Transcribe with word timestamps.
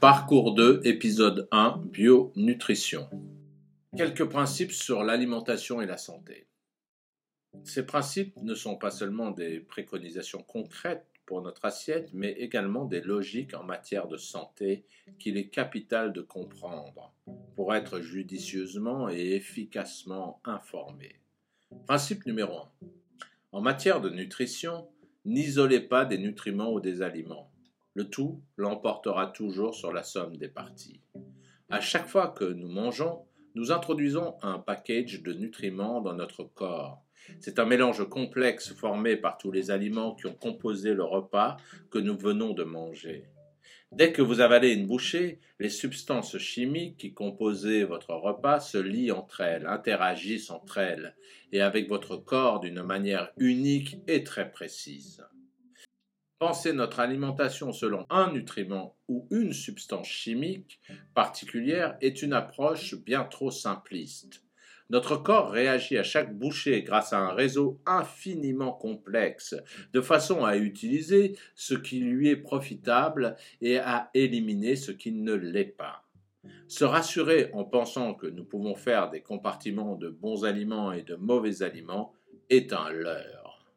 Parcours 0.00 0.54
2, 0.54 0.80
épisode 0.84 1.46
1, 1.50 1.82
Bio-nutrition. 1.92 3.06
Quelques 3.94 4.24
principes 4.24 4.72
sur 4.72 5.02
l'alimentation 5.02 5.82
et 5.82 5.86
la 5.86 5.98
santé. 5.98 6.46
Ces 7.64 7.84
principes 7.84 8.34
ne 8.40 8.54
sont 8.54 8.76
pas 8.76 8.90
seulement 8.90 9.30
des 9.30 9.60
préconisations 9.60 10.42
concrètes 10.42 11.06
pour 11.26 11.42
notre 11.42 11.66
assiette, 11.66 12.08
mais 12.14 12.32
également 12.32 12.86
des 12.86 13.02
logiques 13.02 13.52
en 13.52 13.62
matière 13.62 14.08
de 14.08 14.16
santé 14.16 14.86
qu'il 15.18 15.36
est 15.36 15.50
capital 15.50 16.14
de 16.14 16.22
comprendre 16.22 17.12
pour 17.54 17.74
être 17.74 18.00
judicieusement 18.00 19.10
et 19.10 19.34
efficacement 19.34 20.40
informé. 20.46 21.16
Principe 21.86 22.24
numéro 22.24 22.56
1. 22.56 22.70
En 23.52 23.60
matière 23.60 24.00
de 24.00 24.08
nutrition, 24.08 24.88
n'isolez 25.26 25.80
pas 25.80 26.06
des 26.06 26.16
nutriments 26.16 26.72
ou 26.72 26.80
des 26.80 27.02
aliments. 27.02 27.50
Le 27.94 28.08
tout 28.08 28.40
l'emportera 28.56 29.26
toujours 29.26 29.74
sur 29.74 29.92
la 29.92 30.02
somme 30.02 30.36
des 30.36 30.48
parties. 30.48 31.00
À 31.68 31.80
chaque 31.80 32.06
fois 32.06 32.28
que 32.28 32.44
nous 32.44 32.68
mangeons, 32.68 33.24
nous 33.54 33.72
introduisons 33.72 34.36
un 34.42 34.58
package 34.58 35.22
de 35.22 35.32
nutriments 35.32 36.00
dans 36.00 36.14
notre 36.14 36.44
corps. 36.44 37.02
C'est 37.40 37.58
un 37.58 37.64
mélange 37.64 38.08
complexe 38.08 38.72
formé 38.74 39.16
par 39.16 39.38
tous 39.38 39.50
les 39.50 39.70
aliments 39.70 40.14
qui 40.14 40.26
ont 40.26 40.34
composé 40.34 40.94
le 40.94 41.04
repas 41.04 41.56
que 41.90 41.98
nous 41.98 42.16
venons 42.16 42.52
de 42.52 42.64
manger. 42.64 43.28
Dès 43.92 44.12
que 44.12 44.22
vous 44.22 44.40
avalez 44.40 44.72
une 44.72 44.86
bouchée, 44.86 45.40
les 45.58 45.68
substances 45.68 46.38
chimiques 46.38 46.96
qui 46.96 47.12
composaient 47.12 47.82
votre 47.82 48.14
repas 48.14 48.60
se 48.60 48.78
lient 48.78 49.10
entre 49.10 49.40
elles, 49.40 49.66
interagissent 49.66 50.50
entre 50.50 50.78
elles, 50.78 51.16
et 51.50 51.60
avec 51.60 51.88
votre 51.88 52.16
corps 52.16 52.60
d'une 52.60 52.84
manière 52.84 53.32
unique 53.36 53.96
et 54.06 54.22
très 54.22 54.48
précise. 54.48 55.24
Penser 56.40 56.72
notre 56.72 57.00
alimentation 57.00 57.70
selon 57.70 58.06
un 58.08 58.32
nutriment 58.32 58.96
ou 59.08 59.28
une 59.30 59.52
substance 59.52 60.08
chimique 60.08 60.80
particulière 61.14 61.98
est 62.00 62.22
une 62.22 62.32
approche 62.32 62.94
bien 62.94 63.24
trop 63.24 63.50
simpliste. 63.50 64.42
Notre 64.88 65.18
corps 65.18 65.50
réagit 65.50 65.98
à 65.98 66.02
chaque 66.02 66.34
bouchée 66.34 66.82
grâce 66.82 67.12
à 67.12 67.18
un 67.18 67.34
réseau 67.34 67.78
infiniment 67.84 68.72
complexe, 68.72 69.54
de 69.92 70.00
façon 70.00 70.42
à 70.42 70.56
utiliser 70.56 71.36
ce 71.54 71.74
qui 71.74 72.00
lui 72.00 72.30
est 72.30 72.36
profitable 72.36 73.36
et 73.60 73.76
à 73.76 74.08
éliminer 74.14 74.76
ce 74.76 74.92
qui 74.92 75.12
ne 75.12 75.34
l'est 75.34 75.76
pas. 75.76 76.08
Se 76.68 76.84
rassurer 76.84 77.50
en 77.52 77.64
pensant 77.64 78.14
que 78.14 78.26
nous 78.26 78.46
pouvons 78.46 78.76
faire 78.76 79.10
des 79.10 79.20
compartiments 79.20 79.94
de 79.94 80.08
bons 80.08 80.46
aliments 80.46 80.92
et 80.92 81.02
de 81.02 81.16
mauvais 81.16 81.62
aliments 81.62 82.14
est 82.48 82.72
un 82.72 82.88
leurre. 82.88 83.74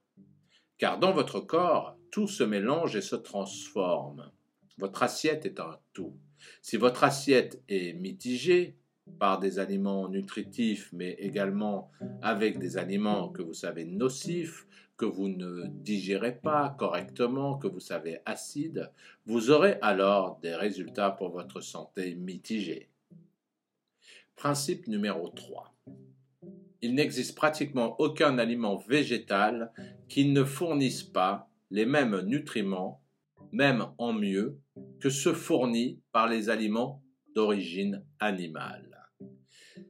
Car 0.78 0.98
dans 0.98 1.12
votre 1.12 1.42
corps, 1.42 1.98
tout 2.14 2.28
se 2.28 2.44
mélange 2.44 2.96
et 2.96 3.02
se 3.02 3.16
transforme. 3.16 4.30
Votre 4.78 5.02
assiette 5.02 5.48
est 5.48 5.60
un 5.60 5.80
tout. 5.94 6.16
Si 6.62 6.78
votre 6.78 7.04
assiette 7.04 7.64
est 7.68 7.94
mitigée 7.94 8.78
par 9.18 9.40
des 9.40 9.58
aliments 9.58 10.08
nutritifs, 10.08 10.92
mais 10.94 11.14
également 11.14 11.90
avec 12.22 12.60
des 12.60 12.78
aliments 12.78 13.30
que 13.30 13.42
vous 13.42 13.56
savez 13.56 13.86
nocifs, 13.86 14.68
que 14.96 15.06
vous 15.06 15.28
ne 15.28 15.66
digérez 15.68 16.36
pas 16.36 16.76
correctement, 16.78 17.58
que 17.58 17.68
vous 17.68 17.80
savez 17.80 18.20
acides, 18.28 18.92
vous 19.26 19.50
aurez 19.50 19.80
alors 19.82 20.38
des 20.40 20.54
résultats 20.54 21.10
pour 21.10 21.32
votre 21.32 21.62
santé 21.62 22.14
mitigés. 22.14 22.90
Principe 24.36 24.86
numéro 24.88 25.30
3 25.30 25.74
il 26.84 26.96
n'existe 26.96 27.34
pratiquement 27.34 27.96
aucun 28.02 28.38
aliment 28.38 28.76
végétal 28.76 29.72
qui 30.10 30.26
ne 30.26 30.44
fournisse 30.44 31.02
pas 31.02 31.50
les 31.74 31.88
mêmes 31.88 32.22
nutriments, 32.22 33.02
même 33.52 33.88
en 33.98 34.14
mieux, 34.14 34.60
que 35.02 35.10
ceux 35.10 35.34
fournis 35.34 36.00
par 36.12 36.30
les 36.30 36.52
aliments 36.52 37.04
d'origine 37.34 38.06
animale. 38.20 39.10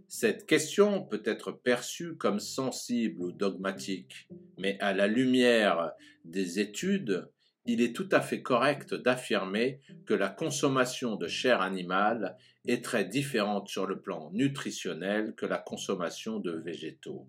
Cette 0.08 0.46
question 0.46 1.04
peut 1.04 1.22
être 1.26 1.52
perçue 1.52 2.16
comme 2.16 2.40
sensible 2.40 3.22
ou 3.22 3.32
dogmatique, 3.34 4.30
mais 4.58 4.80
à 4.80 4.94
la 4.94 5.08
lumière 5.08 5.92
des 6.24 6.62
études, 6.62 7.30
il 7.66 7.82
est 7.82 7.94
tout 7.94 8.08
à 8.14 8.22
fait 8.22 8.42
correct 8.42 8.94
d'affirmer 8.94 9.82
que 10.06 10.14
la 10.14 10.30
consommation 10.30 11.18
de 11.18 11.28
chair 11.28 11.62
animale 11.62 12.38
est 12.66 12.82
très 12.82 13.04
différente 13.04 13.68
sur 13.68 13.88
le 13.88 14.00
plan 14.00 14.30
nutritionnel 14.32 15.34
que 15.36 15.46
la 15.46 15.58
consommation 15.58 16.40
de 16.40 16.52
végétaux. 16.52 17.28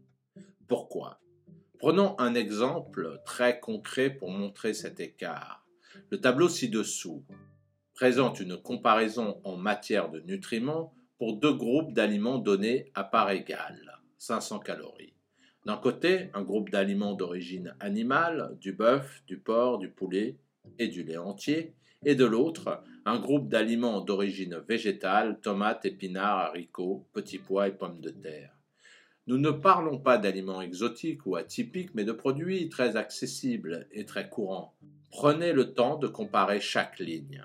Pourquoi? 0.69 1.19
Prenons 1.85 2.19
un 2.19 2.35
exemple 2.35 3.21
très 3.27 3.61
concret 3.61 4.09
pour 4.09 4.31
montrer 4.31 4.73
cet 4.73 5.01
écart. 5.01 5.67
Le 6.09 6.19
tableau 6.19 6.49
ci-dessous 6.49 7.27
présente 7.93 8.41
une 8.41 8.57
comparaison 8.57 9.39
en 9.45 9.59
matière 9.59 10.09
de 10.09 10.21
nutriments 10.21 10.95
pour 11.19 11.37
deux 11.37 11.53
groupes 11.53 11.93
d'aliments 11.93 12.39
donnés 12.39 12.91
à 12.95 13.05
part 13.05 13.31
égale, 13.33 14.01
500 14.17 14.61
calories. 14.61 15.13
D'un 15.67 15.77
côté, 15.77 16.31
un 16.33 16.41
groupe 16.41 16.71
d'aliments 16.71 17.13
d'origine 17.13 17.77
animale, 17.81 18.57
du 18.63 18.73
bœuf, 18.73 19.23
du 19.27 19.37
porc, 19.37 19.77
du 19.77 19.91
poulet 19.91 20.39
et 20.79 20.89
du 20.89 21.03
lait 21.03 21.19
entier, 21.19 21.75
et 22.07 22.15
de 22.15 22.25
l'autre, 22.25 22.83
un 23.05 23.19
groupe 23.19 23.51
d'aliments 23.51 24.01
d'origine 24.01 24.57
végétale, 24.67 25.39
tomates, 25.43 25.85
épinards, 25.85 26.39
haricots, 26.39 27.07
petits 27.13 27.37
pois 27.37 27.69
et 27.69 27.73
pommes 27.73 28.01
de 28.01 28.09
terre. 28.09 28.55
Nous 29.27 29.39
ne 29.39 29.51
parlons 29.51 29.99
pas 29.99 30.19
d'aliments 30.19 30.61
exotiques 30.61 31.25
ou 31.25 31.37
atypiques, 31.37 31.95
mais 31.95 32.05
de 32.05 32.13
produits 32.13 32.69
très 32.69 32.97
accessibles 32.97 33.87
et 33.91 34.05
très 34.05 34.29
courants. 34.29 34.75
Prenez 35.11 35.53
le 35.53 35.73
temps 35.73 35.97
de 35.97 36.09
comparer 36.09 36.61
chaque 36.61 36.99
ligne. 36.99 37.43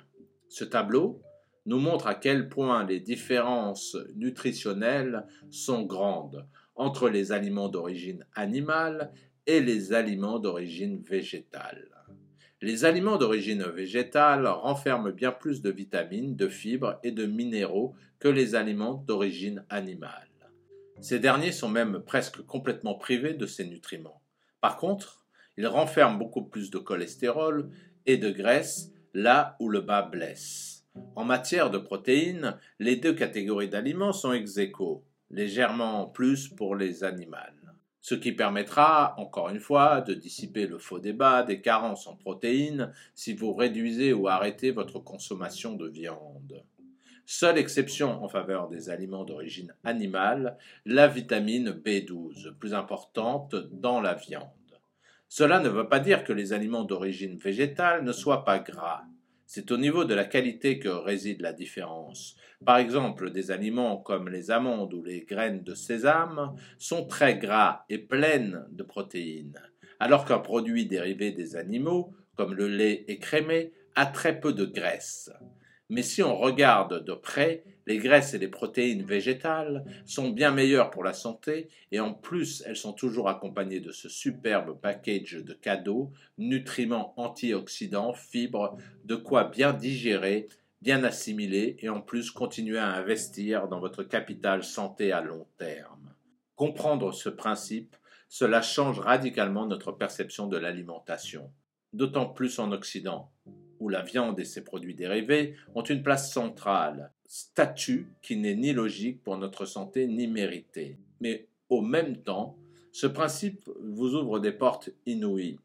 Ce 0.50 0.66
tableau 0.66 1.22
nous 1.66 1.80
montre 1.80 2.08
à 2.08 2.16
quel 2.16 2.50
point 2.50 2.84
les 2.86 3.00
différences 3.00 3.96
nutritionnelles 4.16 5.26
sont 5.52 5.84
grandes 5.84 6.46
entre 6.76 7.10
les 7.10 7.32
aliments 7.32 7.70
d'origine 7.70 8.26
animale 8.36 9.14
et 9.46 9.62
les 9.62 9.94
aliments 9.94 10.40
d'origine 10.40 11.02
végétale. 11.02 11.88
Les 12.62 12.84
aliments 12.84 13.18
d'origine 13.18 13.64
végétale 13.64 14.48
renferment 14.48 15.12
bien 15.12 15.32
plus 15.32 15.62
de 15.62 15.70
vitamines, 15.70 16.36
de 16.36 16.50
fibres 16.50 17.00
et 17.04 17.12
de 17.12 17.26
minéraux 17.26 17.96
que 18.20 18.28
les 18.28 18.56
aliments 18.56 18.96
d'origine 19.08 19.64
animale. 19.70 20.29
Ces 21.02 21.20
derniers 21.20 21.52
sont 21.52 21.70
même 21.70 22.00
presque 22.00 22.42
complètement 22.46 22.96
privés 22.96 23.34
de 23.34 23.46
ces 23.46 23.66
nutriments. 23.66 24.22
Par 24.62 24.78
contre, 24.78 25.26
ils 25.58 25.68
renferment 25.68 26.18
beaucoup 26.18 26.44
plus 26.44 26.70
de 26.72 26.78
cholestérol 26.78 27.70
et 28.06 28.18
de 28.18 28.30
graisse 28.30 28.92
là 29.14 29.56
où 29.60 29.70
le 29.70 29.82
bas 29.82 30.02
blesse. 30.02 30.86
En 31.16 31.24
matière 31.24 31.70
de 31.70 31.78
protéines, 31.78 32.58
les 32.80 32.96
deux 32.96 33.14
catégories 33.14 33.70
d'aliments 33.70 34.14
sont 34.14 34.34
ex 34.34 34.60
légèrement 35.30 36.08
plus 36.08 36.48
pour 36.48 36.76
les 36.76 37.04
animaux 37.04 37.38
ce 38.02 38.16
qui 38.16 38.32
permettra, 38.32 39.14
encore 39.20 39.50
une 39.50 39.60
fois, 39.60 40.02
de 40.02 40.14
dissiper 40.14 40.68
le 40.68 40.80
faux 40.80 41.00
débat 41.00 41.44
des 41.44 41.62
carences 41.62 42.08
en 42.08 42.16
protéines 42.16 42.92
si 43.14 43.34
vous 43.34 43.54
réduisez 43.54 44.14
ou 44.14 44.28
arrêtez 44.28 44.72
votre 44.72 45.00
consommation 45.00 45.76
de 45.76 45.88
viande. 45.88 46.64
Seule 47.32 47.60
exception 47.60 48.24
en 48.24 48.28
faveur 48.28 48.70
des 48.70 48.90
aliments 48.90 49.24
d'origine 49.24 49.76
animale, 49.84 50.58
la 50.84 51.08
vitamine 51.08 51.70
B12, 51.70 52.56
plus 52.56 52.74
importante 52.74 53.54
dans 53.72 54.02
la 54.02 54.16
viande. 54.16 54.50
Cela 55.28 55.60
ne 55.60 55.70
veut 55.70 55.88
pas 55.88 56.00
dire 56.00 56.24
que 56.24 56.34
les 56.34 56.54
aliments 56.54 56.86
d'origine 56.86 57.38
végétale 57.38 58.04
ne 58.04 58.14
soient 58.14 58.46
pas 58.46 58.58
gras. 58.58 59.04
C'est 59.46 59.70
au 59.70 59.78
niveau 59.78 60.06
de 60.06 60.16
la 60.16 60.26
qualité 60.26 60.80
que 60.80 60.90
réside 60.90 61.42
la 61.42 61.54
différence. 61.54 62.36
Par 62.66 62.78
exemple, 62.78 63.30
des 63.30 63.52
aliments 63.52 63.98
comme 63.98 64.28
les 64.28 64.50
amandes 64.50 64.96
ou 64.96 65.04
les 65.04 65.22
graines 65.22 65.62
de 65.62 65.76
sésame 65.76 66.56
sont 66.80 67.06
très 67.06 67.38
gras 67.38 67.86
et 67.90 68.00
pleines 68.00 68.66
de 68.72 68.82
protéines, 68.82 69.62
alors 70.00 70.26
qu'un 70.26 70.40
produit 70.40 70.88
dérivé 70.88 71.32
des 71.32 71.56
animaux, 71.56 72.12
comme 72.36 72.56
le 72.56 72.68
lait 72.68 73.06
écrémé, 73.08 73.72
a 73.94 74.08
très 74.08 74.40
peu 74.40 74.52
de 74.52 74.66
graisse. 74.66 75.30
Mais 75.90 76.04
si 76.04 76.22
on 76.22 76.38
regarde 76.38 77.04
de 77.04 77.14
près, 77.14 77.64
les 77.88 77.98
graisses 77.98 78.36
et 78.36 78.38
les 78.38 78.48
protéines 78.48 79.02
végétales 79.02 79.84
sont 80.06 80.30
bien 80.30 80.52
meilleures 80.52 80.92
pour 80.92 81.04
la 81.04 81.14
santé 81.14 81.70
et 81.92 82.00
en 82.00 82.14
plus 82.14 82.64
elles 82.68 82.76
sont 82.76 82.94
toujours 82.94 83.28
accompagnées 83.28 83.80
de 83.80 83.92
ce 83.92 84.08
superbe 84.08 84.80
package 84.80 85.44
de 85.44 85.54
cadeaux, 85.54 86.12
nutriments 86.38 87.16
antioxydants, 87.18 88.14
fibres, 88.14 88.78
de 89.06 89.16
quoi 89.16 89.46
bien 89.46 89.74
digérer, 89.74 90.48
bien 90.84 91.04
assimiler 91.04 91.78
et 91.80 91.90
en 91.90 92.02
plus 92.02 92.30
continuer 92.30 92.78
à 92.78 92.94
investir 92.94 93.68
dans 93.68 93.80
votre 93.80 94.04
capital 94.04 94.64
santé 94.64 95.12
à 95.12 95.22
long 95.22 95.48
terme. 95.58 96.14
Comprendre 96.56 97.12
ce 97.12 97.30
principe, 97.30 97.96
cela 98.28 98.62
change 98.62 99.00
radicalement 99.00 99.66
notre 99.66 99.92
perception 99.92 100.46
de 100.46 100.58
l'alimentation, 100.58 101.52
d'autant 101.94 102.28
plus 102.28 102.60
en 102.60 102.72
Occident 102.72 103.32
où 103.80 103.90
la 103.90 104.02
viande 104.02 104.40
et 104.40 104.46
ses 104.46 104.64
produits 104.64 104.96
dérivés 104.96 105.56
ont 105.76 105.84
une 105.84 106.04
place 106.04 106.32
centrale, 106.32 107.12
statut 107.28 108.08
qui 108.22 108.38
n'est 108.38 108.56
ni 108.56 108.74
logique 108.74 109.24
pour 109.24 109.38
notre 109.38 109.66
santé 109.66 110.08
ni 110.08 110.28
mérité. 110.28 110.98
Mais 111.22 111.48
au 111.70 111.82
même 111.82 112.18
temps, 112.18 112.58
ce 112.92 113.08
principe 113.08 113.70
vous 113.82 114.16
ouvre 114.16 114.40
des 114.40 114.52
portes 114.52 114.90
inouïes. 115.06 115.60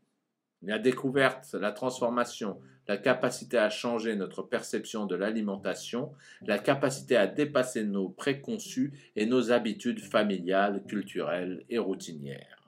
La 0.63 0.79
découverte, 0.79 1.55
la 1.55 1.73
transformation 1.73 2.59
la 2.87 2.97
capacité 2.97 3.59
à 3.59 3.71
changer 3.71 4.15
notre 4.17 4.43
perception 4.43 5.07
de 5.07 5.15
l'alimentation, 5.15 6.13
la 6.43 6.59
capacité 6.59 7.17
à 7.17 7.27
dépasser 7.27 7.85
nos 7.85 8.09
préconçus 8.09 8.93
et 9.17 9.27
nos 9.27 9.53
habitudes 9.53 10.01
familiales, 10.01 10.83
culturelles 10.87 11.65
et 11.71 11.79
routinières. 11.79 12.64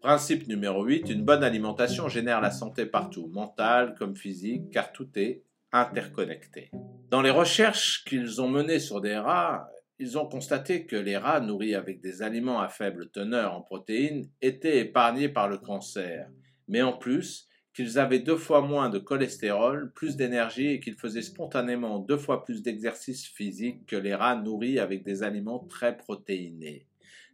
Principe 0.00 0.48
numéro 0.48 0.82
8, 0.82 1.10
une 1.10 1.26
bonne 1.26 1.44
alimentation 1.44 2.08
génère 2.08 2.40
la 2.40 2.50
santé 2.50 2.86
partout, 2.86 3.26
mentale 3.26 3.94
comme 3.98 4.16
physique, 4.16 4.70
car 4.70 4.92
tout 4.92 5.10
est 5.14 5.44
interconnecté. 5.72 6.70
Dans 7.10 7.20
les 7.20 7.30
recherches 7.30 8.02
qu'ils 8.04 8.40
ont 8.40 8.48
menées 8.48 8.78
sur 8.78 9.02
des 9.02 9.18
rats, 9.18 9.68
ils 9.98 10.16
ont 10.16 10.26
constaté 10.26 10.86
que 10.86 10.96
les 10.96 11.18
rats 11.18 11.40
nourris 11.40 11.74
avec 11.74 12.00
des 12.00 12.22
aliments 12.22 12.60
à 12.60 12.68
faible 12.68 13.10
teneur 13.10 13.52
en 13.52 13.60
protéines 13.60 14.26
étaient 14.40 14.78
épargnés 14.78 15.28
par 15.28 15.48
le 15.48 15.58
cancer, 15.58 16.30
mais 16.66 16.80
en 16.80 16.94
plus, 16.94 17.46
qu'ils 17.74 17.98
avaient 17.98 18.20
deux 18.20 18.38
fois 18.38 18.62
moins 18.62 18.88
de 18.88 18.98
cholestérol, 18.98 19.92
plus 19.92 20.16
d'énergie 20.16 20.68
et 20.68 20.80
qu'ils 20.80 20.96
faisaient 20.96 21.20
spontanément 21.20 21.98
deux 21.98 22.16
fois 22.16 22.42
plus 22.42 22.62
d'exercice 22.62 23.26
physique 23.26 23.84
que 23.84 23.96
les 23.96 24.14
rats 24.14 24.36
nourris 24.36 24.78
avec 24.78 25.04
des 25.04 25.22
aliments 25.22 25.66
très 25.68 25.94
protéinés. 25.94 26.86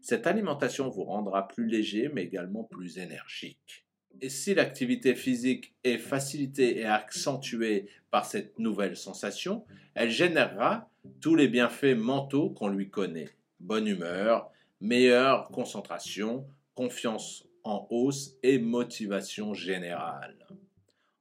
Cette 0.09 0.29
alimentation 0.29 0.89
vous 0.89 1.03
rendra 1.03 1.49
plus 1.49 1.67
léger 1.67 2.09
mais 2.15 2.23
également 2.23 2.63
plus 2.63 2.99
énergique. 2.99 3.85
Et 4.21 4.29
si 4.29 4.55
l'activité 4.55 5.17
physique 5.17 5.75
est 5.83 5.99
facilitée 5.99 6.79
et 6.79 6.85
accentuée 6.85 7.89
par 8.13 8.25
cette 8.25 8.57
nouvelle 8.61 8.97
sensation, 8.97 9.65
elle 9.97 10.11
générera 10.11 10.89
tous 11.21 11.35
les 11.35 11.49
bienfaits 11.49 11.97
mentaux 11.97 12.51
qu'on 12.51 12.69
lui 12.69 12.89
connaît. 12.89 13.31
Bonne 13.59 13.89
humeur, 13.89 14.49
meilleure 14.81 15.49
concentration, 15.49 16.47
confiance 16.77 17.45
en 17.65 17.89
hausse 17.91 18.37
et 18.45 18.61
motivation 18.61 19.55
générale. 19.55 20.47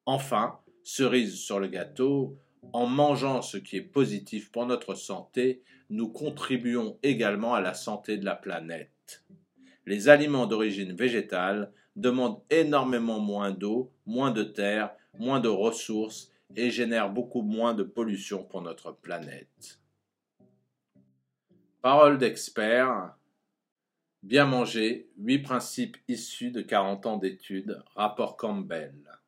Enfin, 0.06 0.60
cerise 0.84 1.40
sur 1.40 1.60
le 1.60 1.70
gâteau, 1.70 2.38
en 2.74 2.88
mangeant 2.88 3.42
ce 3.42 3.58
qui 3.58 3.78
est 3.78 3.82
positif 3.82 4.52
pour 4.52 4.66
notre 4.66 4.96
santé, 4.96 5.62
nous 5.90 6.10
contribuons 6.10 6.98
également 7.04 7.54
à 7.54 7.62
la 7.62 7.74
santé 7.74 8.18
de 8.18 8.26
la 8.26 8.36
planète. 8.36 9.24
Les 9.86 10.10
aliments 10.10 10.48
d'origine 10.48 10.96
végétale 10.96 11.72
demandent 11.96 12.42
énormément 12.50 13.20
moins 13.20 13.52
d'eau, 13.52 13.92
moins 14.06 14.32
de 14.32 14.44
terre, 14.44 14.92
moins 15.18 15.40
de 15.40 15.48
ressources 15.48 16.32
et 16.56 16.70
génèrent 16.70 17.12
beaucoup 17.12 17.42
moins 17.42 17.74
de 17.74 17.84
pollution 17.84 18.44
pour 18.44 18.62
notre 18.62 18.92
planète. 18.92 19.80
Parole 21.82 22.18
d'expert. 22.18 23.16
Bien 24.24 24.46
manger, 24.46 25.08
huit 25.20 25.40
principes 25.40 25.98
issus 26.08 26.50
de 26.50 26.62
40 26.62 27.06
ans 27.06 27.18
d'études, 27.18 27.84
rapport 27.96 28.38
Campbell. 28.38 29.20